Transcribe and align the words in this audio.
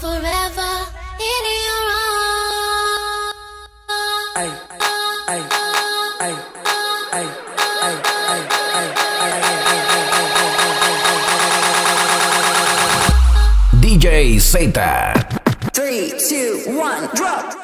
forever 0.00 0.72
in 1.20 1.42
your 1.68 1.84
arms. 2.00 3.36
Ay, 4.34 4.48
ay, 4.70 4.80
ay, 5.28 5.42
ay, 6.20 6.34
ay, 7.10 7.12
ay, 7.12 7.26
DJ 13.82 14.38
Z. 14.40 14.72
Three, 15.74 16.12
two, 16.16 16.64
one, 16.78 17.08
drop. 17.14 17.59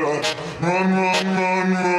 Run, 0.00 0.22
run, 0.62 0.92
run, 0.92 1.72
run, 1.72 1.89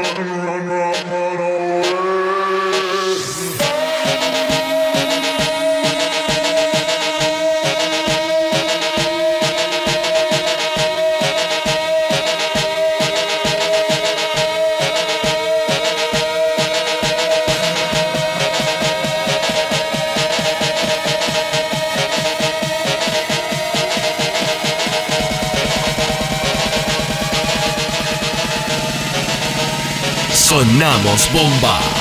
Sonamos 30.51 31.29
bomba. 31.31 32.00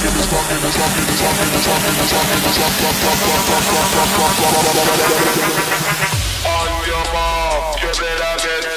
On 0.00 0.08
your 6.88 7.04
mark, 7.12 7.82
you 7.82 7.92
better 8.00 8.34
get 8.40 8.69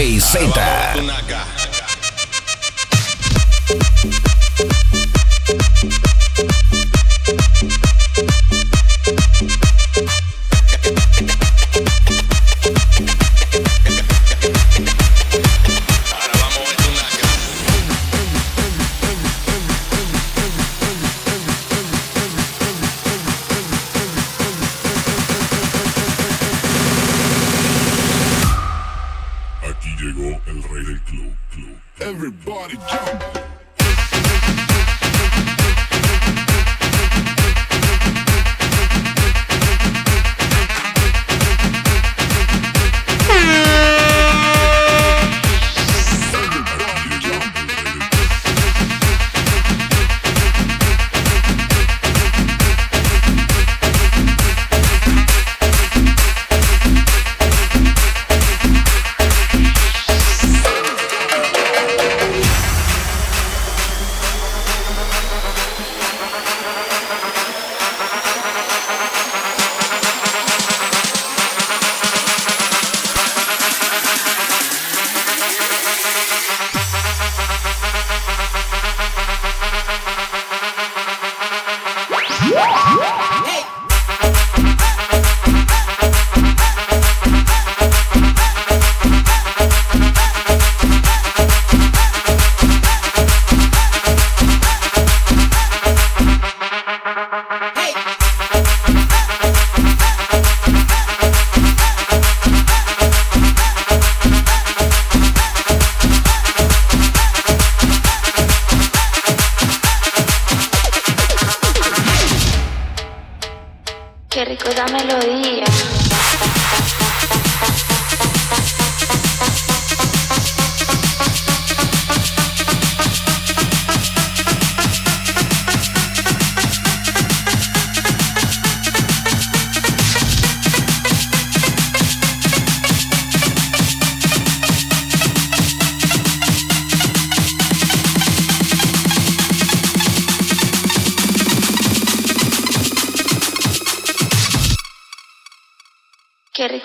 DJ 0.00 0.18
Seita. 0.18 1.59
party. 32.68 32.99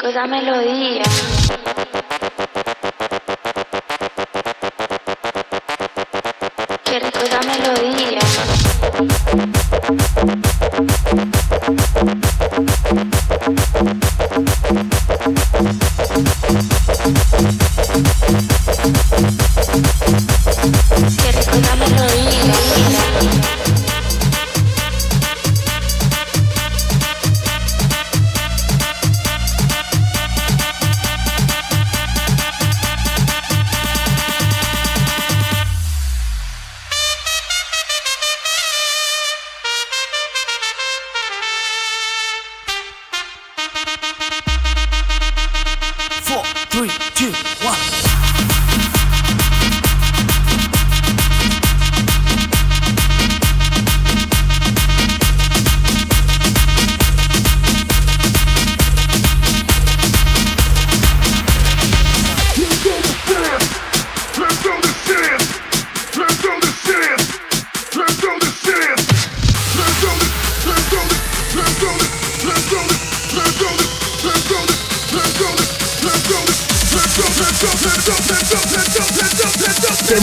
Esa 0.07 0.27
melodía. 0.27 1.03
Qué 6.83 6.99
rico 6.99 7.19
esa 7.19 7.39
melodía. 7.41 8.19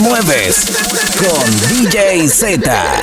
Mueves 0.02 0.66
con 1.16 1.68
DJ 1.68 2.28
Z. 2.28 3.02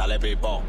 Dale 0.00 0.18
pipo, 0.18 0.62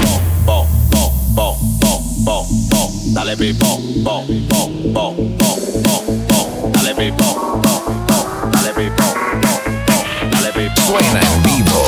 bo, 0.00 0.20
bo, 0.46 0.66
bo, 0.90 1.12
bo, 1.34 1.56
bo, 1.80 2.04
bo, 2.22 2.46
bo, 2.70 2.90
dale 3.12 3.36
pipo, 3.36 3.66
bo, 4.04 4.22
bo, 4.46 4.68
bo, 4.92 5.10
bo, 5.34 5.56
bo, 5.82 5.94
bo, 6.28 6.70
dale 6.70 6.94
pipo, 6.94 7.58
bo, 7.58 7.82
bo, 8.06 8.48
dale 8.52 8.72
pipo, 8.72 9.02
bo, 9.42 9.52
bo, 9.86 9.96
dale 10.30 10.52
pipo. 10.52 10.80
Suena 10.86 11.20
en 11.20 11.42
vivo. 11.42 11.82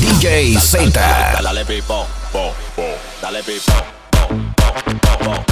DJ 0.00 0.56
Z. 0.56 0.88
Dale 1.42 1.62
pipo, 1.66 2.06
bo, 2.32 2.54
bo, 2.74 2.96
dale 3.20 3.42
pipo, 3.42 3.72
bo, 4.10 4.26
bo, 4.64 5.44